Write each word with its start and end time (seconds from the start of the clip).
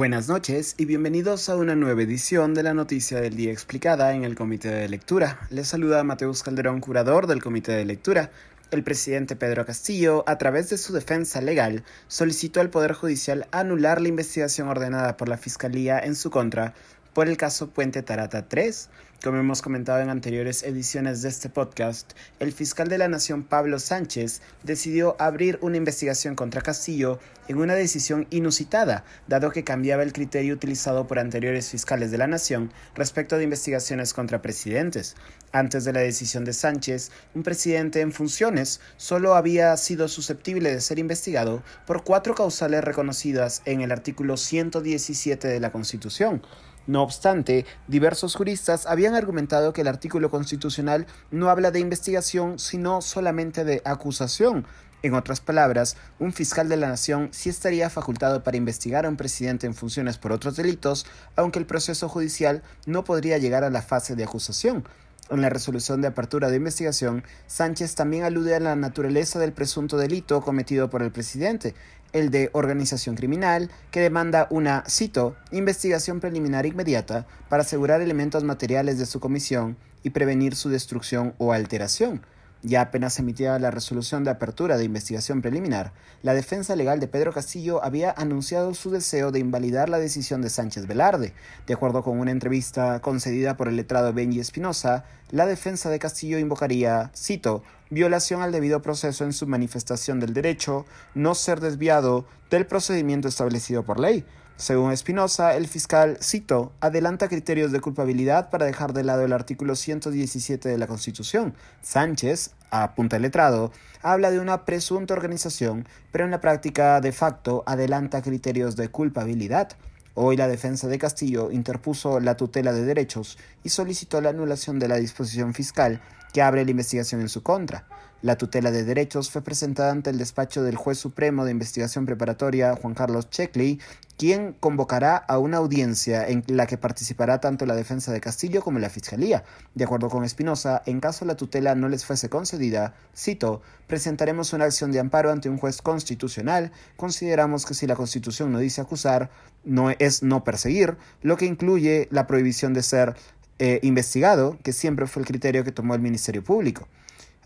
Buenas 0.00 0.28
noches 0.28 0.76
y 0.78 0.86
bienvenidos 0.86 1.50
a 1.50 1.56
una 1.56 1.76
nueva 1.76 2.00
edición 2.00 2.54
de 2.54 2.62
la 2.62 2.72
Noticia 2.72 3.20
del 3.20 3.36
Día 3.36 3.52
Explicada 3.52 4.14
en 4.14 4.24
el 4.24 4.34
Comité 4.34 4.70
de 4.70 4.88
Lectura. 4.88 5.46
Les 5.50 5.68
saluda 5.68 6.02
Mateus 6.04 6.42
Calderón, 6.42 6.80
curador 6.80 7.26
del 7.26 7.42
Comité 7.42 7.72
de 7.72 7.84
Lectura. 7.84 8.30
El 8.70 8.82
presidente 8.82 9.36
Pedro 9.36 9.66
Castillo, 9.66 10.24
a 10.26 10.38
través 10.38 10.70
de 10.70 10.78
su 10.78 10.94
defensa 10.94 11.42
legal, 11.42 11.84
solicitó 12.08 12.62
al 12.62 12.70
Poder 12.70 12.94
Judicial 12.94 13.46
anular 13.50 14.00
la 14.00 14.08
investigación 14.08 14.68
ordenada 14.68 15.18
por 15.18 15.28
la 15.28 15.36
Fiscalía 15.36 15.98
en 15.98 16.14
su 16.14 16.30
contra 16.30 16.72
por 17.12 17.28
el 17.28 17.36
caso 17.36 17.70
Puente 17.70 18.02
Tarata 18.02 18.48
3. 18.48 18.88
Como 19.22 19.38
hemos 19.38 19.60
comentado 19.60 20.00
en 20.00 20.08
anteriores 20.08 20.62
ediciones 20.62 21.20
de 21.20 21.28
este 21.28 21.50
podcast, 21.50 22.12
el 22.38 22.52
fiscal 22.52 22.88
de 22.88 22.96
la 22.96 23.06
Nación 23.06 23.42
Pablo 23.42 23.78
Sánchez 23.78 24.40
decidió 24.62 25.14
abrir 25.18 25.58
una 25.60 25.76
investigación 25.76 26.34
contra 26.34 26.62
Castillo 26.62 27.18
en 27.46 27.58
una 27.58 27.74
decisión 27.74 28.26
inusitada, 28.30 29.04
dado 29.28 29.50
que 29.50 29.62
cambiaba 29.62 30.04
el 30.04 30.14
criterio 30.14 30.54
utilizado 30.54 31.06
por 31.06 31.18
anteriores 31.18 31.68
fiscales 31.68 32.10
de 32.10 32.16
la 32.16 32.28
Nación 32.28 32.72
respecto 32.94 33.36
de 33.36 33.44
investigaciones 33.44 34.14
contra 34.14 34.40
presidentes. 34.40 35.16
Antes 35.52 35.84
de 35.84 35.92
la 35.92 36.00
decisión 36.00 36.46
de 36.46 36.54
Sánchez, 36.54 37.10
un 37.34 37.42
presidente 37.42 38.00
en 38.00 38.12
funciones 38.12 38.80
solo 38.96 39.34
había 39.34 39.76
sido 39.76 40.08
susceptible 40.08 40.72
de 40.72 40.80
ser 40.80 40.98
investigado 40.98 41.62
por 41.86 42.04
cuatro 42.04 42.34
causales 42.34 42.82
reconocidas 42.82 43.60
en 43.66 43.82
el 43.82 43.92
artículo 43.92 44.38
117 44.38 45.46
de 45.46 45.60
la 45.60 45.72
Constitución. 45.72 46.40
No 46.86 47.02
obstante, 47.02 47.66
diversos 47.88 48.34
juristas 48.34 48.86
habían 48.86 49.14
argumentado 49.14 49.72
que 49.72 49.82
el 49.82 49.88
artículo 49.88 50.30
constitucional 50.30 51.06
no 51.30 51.50
habla 51.50 51.70
de 51.70 51.80
investigación, 51.80 52.58
sino 52.58 53.00
solamente 53.00 53.64
de 53.64 53.82
acusación. 53.84 54.66
En 55.02 55.14
otras 55.14 55.40
palabras, 55.40 55.96
un 56.18 56.32
fiscal 56.32 56.68
de 56.68 56.76
la 56.76 56.88
nación 56.88 57.28
sí 57.32 57.48
estaría 57.48 57.88
facultado 57.88 58.42
para 58.42 58.58
investigar 58.58 59.06
a 59.06 59.08
un 59.08 59.16
presidente 59.16 59.66
en 59.66 59.74
funciones 59.74 60.18
por 60.18 60.30
otros 60.32 60.56
delitos, 60.56 61.06
aunque 61.36 61.58
el 61.58 61.66
proceso 61.66 62.08
judicial 62.08 62.62
no 62.86 63.02
podría 63.04 63.38
llegar 63.38 63.64
a 63.64 63.70
la 63.70 63.80
fase 63.80 64.14
de 64.14 64.24
acusación. 64.24 64.84
En 65.30 65.42
la 65.42 65.48
resolución 65.48 66.00
de 66.00 66.08
apertura 66.08 66.50
de 66.50 66.56
investigación, 66.56 67.22
Sánchez 67.46 67.94
también 67.94 68.24
alude 68.24 68.56
a 68.56 68.60
la 68.60 68.74
naturaleza 68.74 69.38
del 69.38 69.52
presunto 69.52 69.96
delito 69.96 70.40
cometido 70.40 70.90
por 70.90 71.02
el 71.02 71.12
presidente, 71.12 71.76
el 72.12 72.32
de 72.32 72.50
organización 72.52 73.14
criminal, 73.14 73.70
que 73.92 74.00
demanda 74.00 74.48
una, 74.50 74.82
cito, 74.88 75.36
investigación 75.52 76.18
preliminar 76.18 76.66
inmediata 76.66 77.28
para 77.48 77.62
asegurar 77.62 78.00
elementos 78.00 78.42
materiales 78.42 78.98
de 78.98 79.06
su 79.06 79.20
comisión 79.20 79.76
y 80.02 80.10
prevenir 80.10 80.56
su 80.56 80.68
destrucción 80.68 81.32
o 81.38 81.52
alteración. 81.52 82.22
Ya 82.62 82.82
apenas 82.82 83.18
emitida 83.18 83.58
la 83.58 83.70
resolución 83.70 84.22
de 84.22 84.30
apertura 84.30 84.76
de 84.76 84.84
investigación 84.84 85.40
preliminar, 85.40 85.92
la 86.22 86.34
defensa 86.34 86.76
legal 86.76 87.00
de 87.00 87.08
Pedro 87.08 87.32
Castillo 87.32 87.82
había 87.82 88.10
anunciado 88.10 88.74
su 88.74 88.90
deseo 88.90 89.30
de 89.30 89.38
invalidar 89.38 89.88
la 89.88 89.98
decisión 89.98 90.42
de 90.42 90.50
Sánchez 90.50 90.86
Velarde. 90.86 91.32
De 91.66 91.72
acuerdo 91.72 92.02
con 92.02 92.18
una 92.18 92.32
entrevista 92.32 93.00
concedida 93.00 93.56
por 93.56 93.68
el 93.68 93.76
letrado 93.76 94.12
Benji 94.12 94.40
Espinosa, 94.40 95.04
la 95.30 95.46
defensa 95.46 95.88
de 95.88 95.98
Castillo 95.98 96.38
invocaría, 96.38 97.10
cito, 97.16 97.62
violación 97.88 98.42
al 98.42 98.52
debido 98.52 98.82
proceso 98.82 99.24
en 99.24 99.32
su 99.32 99.46
manifestación 99.46 100.20
del 100.20 100.34
derecho, 100.34 100.84
no 101.14 101.34
ser 101.34 101.60
desviado 101.60 102.26
del 102.50 102.66
procedimiento 102.66 103.28
establecido 103.28 103.84
por 103.84 103.98
ley, 103.98 104.26
según 104.60 104.92
Espinosa, 104.92 105.56
el 105.56 105.66
fiscal, 105.66 106.18
cito, 106.20 106.72
adelanta 106.80 107.28
criterios 107.28 107.72
de 107.72 107.80
culpabilidad 107.80 108.50
para 108.50 108.66
dejar 108.66 108.92
de 108.92 109.04
lado 109.04 109.24
el 109.24 109.32
artículo 109.32 109.74
117 109.74 110.68
de 110.68 110.76
la 110.76 110.86
Constitución. 110.86 111.54
Sánchez, 111.80 112.50
a 112.70 112.94
punta 112.94 113.16
de 113.16 113.20
letrado, 113.20 113.72
habla 114.02 114.30
de 114.30 114.38
una 114.38 114.66
presunta 114.66 115.14
organización, 115.14 115.88
pero 116.12 116.26
en 116.26 116.30
la 116.30 116.42
práctica 116.42 117.00
de 117.00 117.12
facto 117.12 117.64
adelanta 117.64 118.20
criterios 118.20 118.76
de 118.76 118.88
culpabilidad. 118.88 119.70
Hoy 120.12 120.36
la 120.36 120.46
defensa 120.46 120.88
de 120.88 120.98
Castillo 120.98 121.50
interpuso 121.50 122.20
la 122.20 122.36
tutela 122.36 122.74
de 122.74 122.84
derechos 122.84 123.38
y 123.64 123.70
solicitó 123.70 124.20
la 124.20 124.28
anulación 124.28 124.78
de 124.78 124.88
la 124.88 124.96
disposición 124.96 125.54
fiscal 125.54 126.02
que 126.34 126.42
abre 126.42 126.66
la 126.66 126.72
investigación 126.72 127.22
en 127.22 127.30
su 127.30 127.42
contra. 127.42 127.86
La 128.22 128.36
tutela 128.36 128.70
de 128.70 128.84
derechos 128.84 129.30
fue 129.30 129.40
presentada 129.40 129.90
ante 129.90 130.10
el 130.10 130.18
despacho 130.18 130.62
del 130.62 130.76
juez 130.76 130.98
supremo 130.98 131.46
de 131.46 131.52
investigación 131.52 132.04
preparatoria 132.04 132.76
Juan 132.76 132.92
Carlos 132.92 133.30
Checkley, 133.30 133.80
quien 134.18 134.52
convocará 134.52 135.16
a 135.16 135.38
una 135.38 135.56
audiencia 135.56 136.28
en 136.28 136.44
la 136.46 136.66
que 136.66 136.76
participará 136.76 137.40
tanto 137.40 137.64
la 137.64 137.74
defensa 137.74 138.12
de 138.12 138.20
Castillo 138.20 138.60
como 138.60 138.78
la 138.78 138.90
Fiscalía. 138.90 139.44
De 139.74 139.84
acuerdo 139.84 140.10
con 140.10 140.24
Espinosa, 140.24 140.82
en 140.84 141.00
caso 141.00 141.24
la 141.24 141.36
tutela 141.36 141.74
no 141.74 141.88
les 141.88 142.04
fuese 142.04 142.28
concedida, 142.28 142.92
cito, 143.16 143.62
presentaremos 143.86 144.52
una 144.52 144.66
acción 144.66 144.92
de 144.92 145.00
amparo 145.00 145.30
ante 145.32 145.48
un 145.48 145.56
juez 145.56 145.80
constitucional. 145.80 146.72
Consideramos 146.96 147.64
que 147.64 147.72
si 147.72 147.86
la 147.86 147.96
Constitución 147.96 148.52
no 148.52 148.58
dice 148.58 148.82
acusar, 148.82 149.30
no 149.64 149.88
es 149.98 150.22
no 150.22 150.44
perseguir, 150.44 150.98
lo 151.22 151.38
que 151.38 151.46
incluye 151.46 152.06
la 152.10 152.26
prohibición 152.26 152.74
de 152.74 152.82
ser 152.82 153.16
eh, 153.58 153.80
investigado, 153.82 154.58
que 154.62 154.74
siempre 154.74 155.06
fue 155.06 155.22
el 155.22 155.26
criterio 155.26 155.64
que 155.64 155.72
tomó 155.72 155.94
el 155.94 156.02
Ministerio 156.02 156.44
Público. 156.44 156.86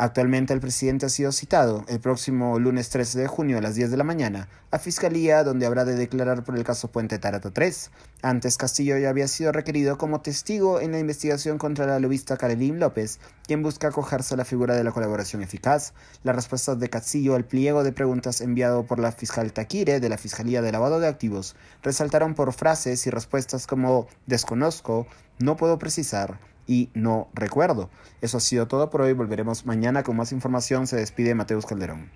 Actualmente 0.00 0.54
el 0.54 0.60
presidente 0.60 1.06
ha 1.06 1.08
sido 1.08 1.32
citado 1.32 1.84
el 1.88 1.98
próximo 1.98 2.60
lunes 2.60 2.88
13 2.88 3.18
de 3.18 3.26
junio 3.26 3.58
a 3.58 3.60
las 3.60 3.74
10 3.74 3.90
de 3.90 3.96
la 3.96 4.04
mañana 4.04 4.48
a 4.70 4.78
Fiscalía 4.78 5.42
donde 5.42 5.66
habrá 5.66 5.84
de 5.84 5.96
declarar 5.96 6.44
por 6.44 6.56
el 6.56 6.62
caso 6.62 6.86
Puente 6.86 7.18
Tarato 7.18 7.52
3. 7.52 7.90
Antes 8.22 8.56
Castillo 8.56 8.96
ya 8.96 9.08
había 9.08 9.26
sido 9.26 9.50
requerido 9.50 9.98
como 9.98 10.20
testigo 10.20 10.80
en 10.80 10.92
la 10.92 11.00
investigación 11.00 11.58
contra 11.58 11.84
la 11.84 11.98
lobista 11.98 12.36
Karelín 12.36 12.78
López, 12.78 13.18
quien 13.44 13.64
busca 13.64 13.88
acogerse 13.88 14.34
a 14.34 14.36
la 14.36 14.44
figura 14.44 14.76
de 14.76 14.84
la 14.84 14.92
colaboración 14.92 15.42
eficaz. 15.42 15.94
Las 16.22 16.36
respuestas 16.36 16.78
de 16.78 16.90
Castillo 16.90 17.34
al 17.34 17.44
pliego 17.44 17.82
de 17.82 17.90
preguntas 17.90 18.40
enviado 18.40 18.86
por 18.86 19.00
la 19.00 19.10
fiscal 19.10 19.52
Taquire 19.52 19.98
de 19.98 20.08
la 20.08 20.16
Fiscalía 20.16 20.62
de 20.62 20.70
Lavado 20.70 21.00
de 21.00 21.08
Activos 21.08 21.56
resaltaron 21.82 22.34
por 22.34 22.52
frases 22.52 23.04
y 23.08 23.10
respuestas 23.10 23.66
como 23.66 24.06
desconozco, 24.26 25.08
no 25.40 25.56
puedo 25.56 25.80
precisar, 25.80 26.38
y 26.68 26.90
no 26.94 27.28
recuerdo. 27.34 27.90
Eso 28.20 28.36
ha 28.36 28.40
sido 28.40 28.68
todo 28.68 28.90
por 28.90 29.00
hoy. 29.00 29.14
Volveremos 29.14 29.66
mañana 29.66 30.04
con 30.04 30.16
más 30.16 30.30
información. 30.30 30.86
Se 30.86 30.96
despide 30.96 31.34
Mateus 31.34 31.66
Calderón. 31.66 32.10